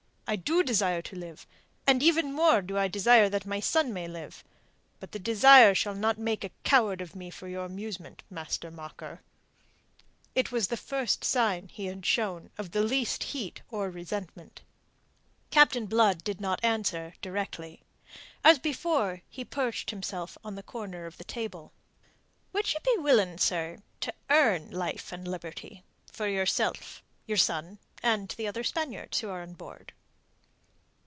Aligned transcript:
I 0.27 0.37
do 0.37 0.63
desire 0.63 1.01
to 1.01 1.15
live; 1.17 1.45
and 1.85 2.01
even 2.01 2.31
more 2.31 2.61
do 2.61 2.77
I 2.77 2.87
desire 2.87 3.27
that 3.27 3.45
my 3.45 3.59
son 3.59 3.91
may 3.91 4.07
live. 4.07 4.45
But 5.01 5.11
the 5.11 5.19
desire 5.19 5.75
shall 5.75 5.93
not 5.93 6.17
make 6.17 6.45
a 6.45 6.51
coward 6.63 7.01
of 7.01 7.17
me 7.17 7.29
for 7.29 7.49
your 7.49 7.65
amusement, 7.65 8.23
master 8.29 8.71
mocker." 8.71 9.19
It 10.33 10.49
was 10.49 10.69
the 10.69 10.77
first 10.77 11.25
sign 11.25 11.67
he 11.67 11.87
had 11.87 12.05
shown 12.05 12.49
of 12.57 12.71
the 12.71 12.81
least 12.81 13.25
heat 13.35 13.59
or 13.71 13.89
resentment. 13.89 14.61
Captain 15.49 15.85
Blood 15.85 16.23
did 16.23 16.39
not 16.39 16.61
directly 16.61 17.81
answer. 18.41 18.45
As 18.45 18.57
before 18.57 19.23
he 19.29 19.43
perched 19.43 19.89
himself 19.89 20.37
on 20.45 20.55
the 20.55 20.63
corner 20.63 21.05
of 21.05 21.17
the 21.17 21.25
table. 21.25 21.73
"Would 22.53 22.73
you 22.73 22.79
be 22.85 22.95
willing, 23.03 23.37
sir, 23.37 23.79
to 23.99 24.13
earn 24.29 24.71
life 24.71 25.11
and 25.11 25.27
liberty 25.27 25.83
for 26.09 26.29
yourself, 26.29 27.03
your 27.27 27.35
son, 27.37 27.79
and 28.01 28.29
the 28.37 28.47
other 28.47 28.63
Spaniards 28.63 29.19
who 29.19 29.27
are 29.27 29.41
on 29.41 29.55
board?" 29.55 29.91